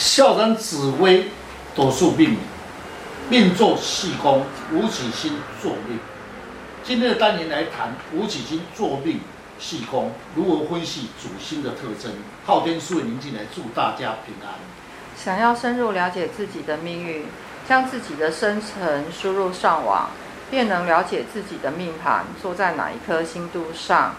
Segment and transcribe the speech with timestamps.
[0.00, 1.26] 校长紫微
[1.76, 2.38] 斗数命，
[3.28, 5.98] 命坐细宫，武曲星坐命。
[6.82, 9.20] 今天的单元来谈武曲星坐命
[9.58, 12.12] 细宫如何分析主星的特征。
[12.46, 14.54] 昊天书院宁进来祝大家平安。
[15.22, 17.26] 想要深入了解自己的命运，
[17.68, 20.08] 将自己的生辰输入上网，
[20.50, 24.14] 便能了解自己的命盘坐在哪一颗星度上，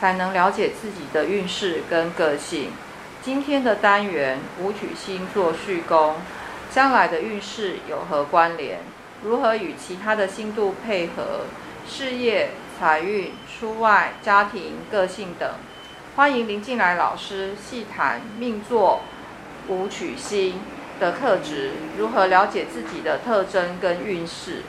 [0.00, 2.70] 才能了解自己的运势跟个性。
[3.20, 6.14] 今天的单元武曲星坐戌宫，
[6.70, 8.78] 将来的运势有何关联？
[9.24, 11.40] 如何与其他的星度配合？
[11.86, 15.50] 事业、财运、出外、家庭、个性等。
[16.14, 19.00] 欢迎林进来老师细谈命座
[19.66, 20.60] 武曲星
[21.00, 24.62] 的特质，如何了解自己的特征跟运势。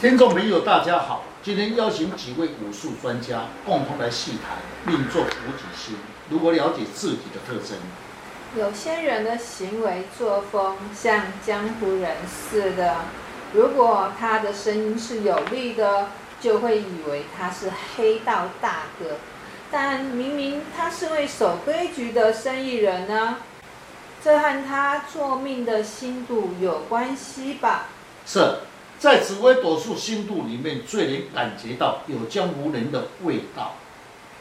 [0.00, 5.96] 听众朋友，大家好，今天邀请几位武术专家共同来细谈命座武曲星。
[6.28, 7.78] 如果了解自己的特征？
[8.56, 12.96] 有些人的行为作风像江湖人似的，
[13.52, 16.08] 如果他的声音是有力的，
[16.40, 19.16] 就会以为他是黑道大哥，
[19.70, 23.38] 但明明他是位守规矩的生意人呢？
[24.24, 27.86] 这和他做命的心度有关系吧？
[28.26, 28.58] 是，
[28.98, 33.74] 在紫微斗数心度里面，最能感觉到有江湖人的味道，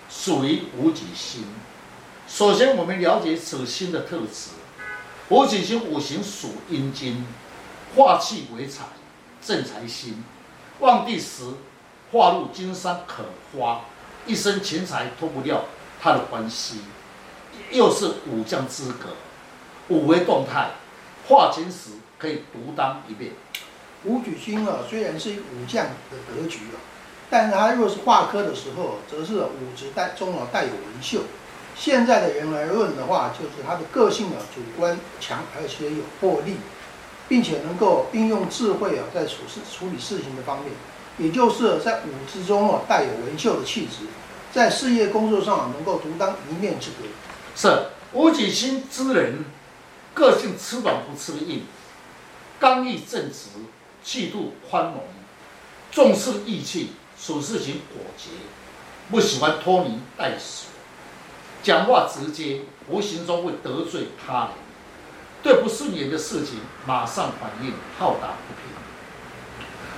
[0.10, 1.44] 属于武曲星。
[2.28, 4.50] 首先，我们了解此星的特质。
[5.30, 7.24] 武曲星五行属阴金，
[7.96, 8.84] 化气为财，
[9.42, 10.24] 正财星。
[10.80, 11.44] 旺地时，
[12.12, 13.82] 化入金山可花，
[14.26, 15.66] 一生钱财脱不掉
[16.02, 16.82] 他的关系。
[17.72, 19.10] 又是武将之格，
[19.90, 20.72] 武为动态，
[21.28, 23.32] 化权时可以独当一面。
[24.04, 26.78] 武举星啊，虽然是武将的格局啊，
[27.30, 31.22] 但是他若是化科的时候，则是武职带中啊带有文秀。
[31.78, 36.56] 现在的人来论的话，就是他的个性啊，主观强，而且有魄力，
[37.28, 40.72] 并且能够运用智慧啊，在处事处理事情的方面，
[41.18, 44.06] 也就是在武之中啊，带有文秀的气质，
[44.54, 47.06] 在事业工作上啊能够独当一面之格。
[47.56, 49.44] 是武曲星之人，
[50.14, 51.64] 个性吃软不吃硬，
[52.58, 53.50] 刚毅正直，
[54.02, 55.04] 气度宽容，
[55.92, 56.92] 重视义气，
[57.22, 58.30] 处事情果决，
[59.12, 60.70] 不喜欢拖泥带水。
[61.66, 64.50] 讲话直接，无形中会得罪他人，
[65.42, 68.70] 对不顺眼的事情马上反应，好打不平。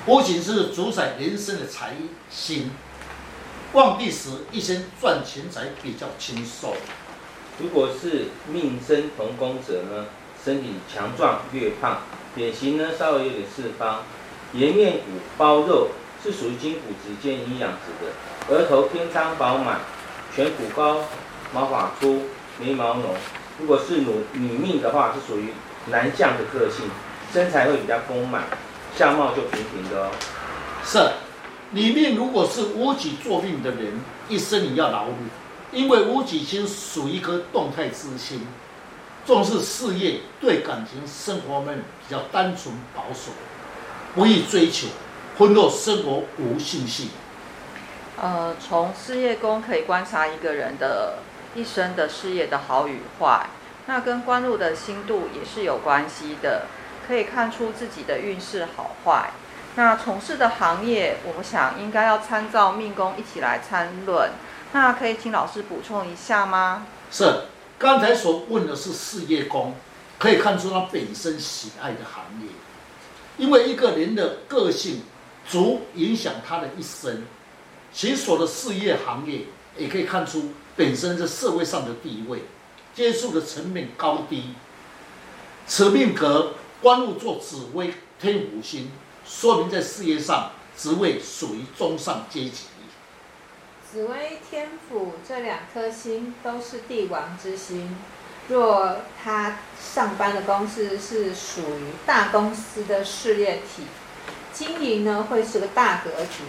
[0.05, 1.95] 不仅是主宰人生的财
[2.29, 2.71] 星，
[3.73, 6.73] 旺地时一生赚钱财比较轻松。
[7.59, 10.05] 如果是命生同工者呢，
[10.41, 11.97] 身体强壮略胖，
[12.35, 14.03] 脸型呢稍微有点四方，
[14.53, 15.89] 颜面骨包肉，
[16.23, 19.81] 是属于筋骨直接营养质的，额头偏苍饱满，
[20.33, 21.03] 颧骨高。
[21.53, 22.23] 毛发粗，
[22.59, 23.15] 眉毛浓。
[23.59, 25.51] 如果是女女命的话，是属于
[25.87, 26.85] 男相的个性，
[27.33, 28.43] 身材会比较丰满，
[28.95, 30.11] 相貌就平平的哦。
[30.83, 30.99] 是，
[31.71, 33.99] 女命如果是屋脊坐命的人，
[34.29, 35.13] 一生你要劳碌，
[35.71, 38.45] 因为屋脊星属于一颗动态之星，
[39.25, 43.31] 重视事业，对感情生活们比较单纯保守，
[44.13, 44.87] 不易追求，
[45.39, 47.09] 婚后生活无信心。
[48.21, 51.19] 呃，从事业宫可以观察一个人的。
[51.57, 53.47] 一生的事业的好与坏，
[53.87, 56.67] 那跟官禄的星度也是有关系的，
[57.07, 59.31] 可以看出自己的运势好坏。
[59.73, 64.33] 那从事的行业，我们想应该要参照命宫一起来参论。
[64.73, 66.85] 那可以请老师补充一下吗？
[67.09, 67.25] 是，
[67.79, 69.73] 刚才所问的是事业宫，
[70.19, 72.49] 可以看出他本身喜爱的行业，
[73.37, 75.01] 因为一个人的个性
[75.47, 77.23] 足影响他的一生，
[77.91, 80.51] 其所的事业行业也可以看出。
[80.77, 82.43] 本身在社会上的地位，
[82.93, 84.53] 接触的层面高低，
[85.65, 88.91] 此命格官禄坐紫微天府星，
[89.25, 92.65] 说明在事业上职位属于中上阶级。
[93.91, 97.97] 紫微天府这两颗星都是帝王之星，
[98.47, 103.83] 若他上班的公司是属于大公司的事业体，
[104.53, 106.43] 经营呢会是个大格局，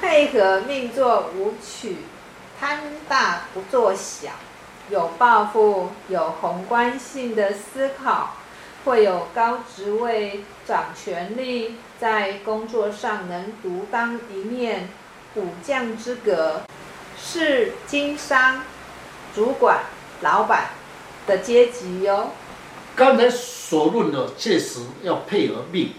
[0.00, 1.96] 配合命座武曲。
[2.60, 2.78] 贪
[3.08, 4.32] 大不做小，
[4.90, 8.36] 有抱负，有宏观性的思考，
[8.84, 14.90] 会有高职位、掌权力，在工作上能独当一面，
[15.36, 16.60] 武将之格，
[17.18, 18.62] 是经商、
[19.34, 19.78] 主管、
[20.20, 20.68] 老板
[21.26, 22.28] 的阶级哟。
[22.94, 25.94] 刚才所论的确实要配合命，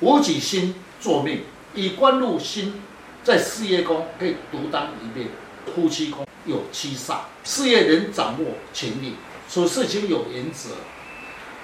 [0.00, 2.82] 武曲星作命，以官禄星
[3.22, 5.28] 在事业宫可以独当一面。
[5.74, 9.14] 夫妻宫有七煞，事业能掌握权力，
[9.48, 10.70] 处事情有原则。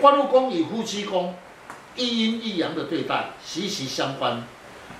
[0.00, 1.34] 官禄宫与夫妻宫
[1.96, 4.42] 一阴一阳的对待息息相关，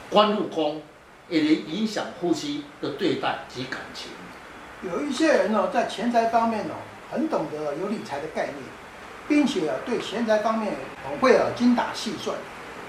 [0.09, 0.83] 官禄宫
[1.29, 4.11] 也能影响夫妻的对待及感情。
[4.83, 6.75] 有一些人呢，在钱财方面呢，
[7.11, 8.57] 很懂得有理财的概念，
[9.27, 10.75] 并且啊，对钱财方面
[11.09, 12.37] 很会啊精打细算，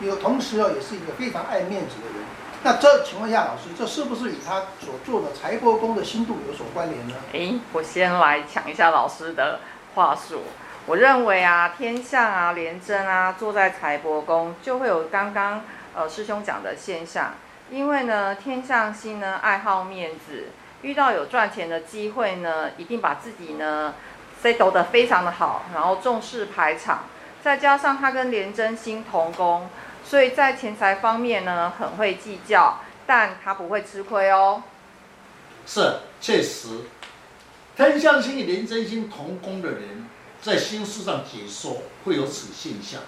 [0.02, 2.26] 有同时啊，也是一个非常爱面子的人。
[2.66, 7.14] 那这请问一下老师，这是不是与他所做的财帛宫的星度有所关联呢？
[7.34, 9.60] 诶，我先来抢一下老师的
[9.94, 10.42] 话术。
[10.88, 15.62] 我认为啊，天相啊，廉贞啊，坐在财帛宫，就会有刚刚
[15.94, 17.34] 呃师兄讲的现象。
[17.70, 20.46] 因为呢，天相星呢爱好面子，
[20.82, 23.94] 遇到有赚钱的机会呢，一定把自己呢
[24.44, 27.04] set 得非常的好，然后重视排场。
[27.44, 29.70] 再加上他跟廉贞星同宫，
[30.08, 34.64] 所以在钱财方面呢，很会计较，但他不会吃亏哦。
[35.66, 36.68] 是，确实，
[37.76, 40.06] 天相星与廉贞星同宫的人。
[40.42, 43.02] 在星数上解说会有此现象，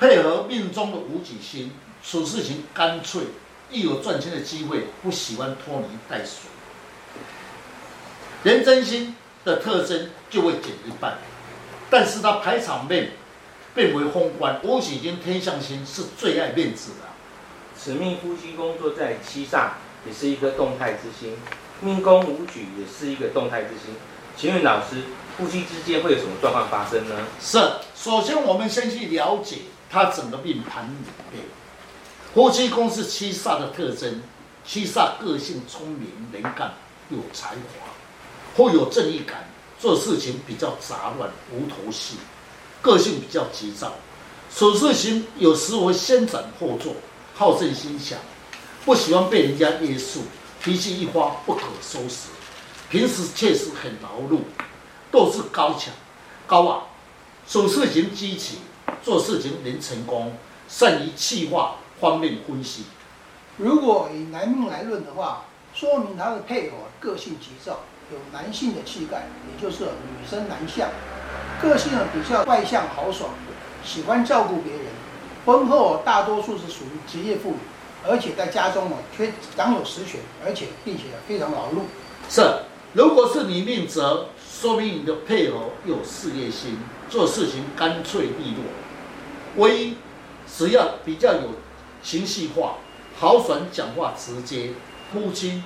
[0.00, 1.70] 配合命中的武曲星，
[2.04, 3.22] 处事情干脆，
[3.70, 6.50] 一有赚钱的机会，不喜欢拖泥带水。
[8.42, 9.14] 廉贞星
[9.44, 11.18] 的特征就会减一半，
[11.88, 13.12] 但是他排场面
[13.74, 17.06] 变为封官，武曲星天相星是最爱面子的。
[17.76, 19.70] 此命夫妻宫坐在七煞，
[20.06, 21.36] 也是一颗动态之星，
[21.80, 23.94] 命宫武曲也是一个动态之星。
[24.36, 24.96] 请问老师，
[25.36, 27.16] 夫妻之间会有什么状况发生呢？
[27.40, 27.58] 是，
[27.94, 29.56] 首先我们先去了解
[29.90, 31.44] 他整个命盘里面，
[32.34, 34.22] 夫妻宫是七煞的特征，
[34.64, 36.72] 七煞个性聪明、能干、
[37.08, 37.88] 有才华，
[38.54, 39.48] 会有正义感，
[39.78, 42.16] 做事情比较杂乱、无头绪，
[42.82, 43.92] 个性比较急躁，
[44.54, 46.96] 处事情有时会先斩后奏，
[47.34, 48.18] 好胜心强，
[48.84, 50.22] 不喜欢被人家约束，
[50.62, 52.28] 脾气一发不可收拾。
[52.90, 54.40] 平时确实很劳碌，
[55.12, 55.94] 斗志高强、
[56.46, 56.88] 高傲，
[57.48, 58.58] 处事情积极，
[59.02, 60.36] 做事情能成功，
[60.68, 62.82] 善于计划方面分析。
[63.58, 67.80] 如果以男命来论的话，说明他的配偶个性急躁，
[68.10, 70.90] 有男性的气概，也就是女生男相，
[71.62, 73.30] 个性比较外向豪爽，
[73.84, 74.82] 喜欢照顾别人。
[75.46, 77.56] 婚后大多数是属于职业妇女，
[78.06, 81.82] 而且在家中呢却掌有实权，而且并且非常劳碌。
[82.28, 82.42] 是。
[82.94, 86.76] 如果是你命则，说明你的配偶有事业心，
[87.08, 88.64] 做事情干脆利落。
[89.56, 89.96] 唯一
[90.46, 91.52] 只要比较有
[92.02, 92.74] 情绪化、
[93.18, 94.72] 豪爽讲话直接，
[95.10, 95.62] 夫妻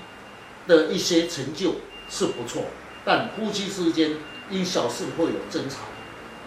[0.69, 1.75] 的一些成就
[2.09, 2.63] 是不错，
[3.05, 4.13] 但夫妻之间
[4.51, 5.79] 因小事会有争吵。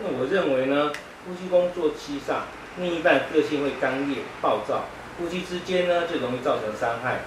[0.01, 0.91] 那我认为呢，
[1.25, 2.41] 夫妻宫坐七煞，
[2.77, 4.85] 另一半个性会刚烈暴躁，
[5.17, 7.19] 夫妻之间呢就容易造成伤害，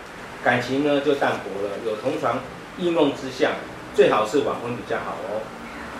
[0.42, 2.38] 感情呢就淡薄了，有同床。
[2.78, 3.52] 异梦之相，
[3.94, 5.42] 最好是晚婚比较好哦。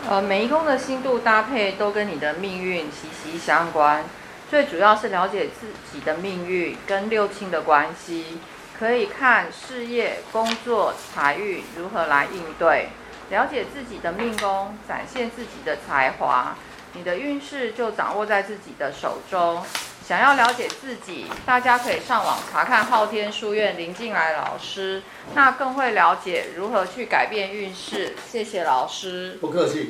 [0.08, 4.06] 呃，每一宫的星度搭配都跟你的命运息息相关，
[4.50, 8.38] 最主要是了解自己的命运跟六亲的关系，
[8.78, 12.88] 可以看事业、工作、财运如何来应对，
[13.30, 16.56] 了解自己的命宫，展现自己的才华，
[16.94, 19.62] 你的运势就掌握在自己的手中。
[20.04, 25.00] 想要了解自己，大家可以上网查看昊天书院林静来老师，
[25.34, 28.16] 那更会了解如何去改变运势。
[28.28, 29.80] 谢谢老师，不客气。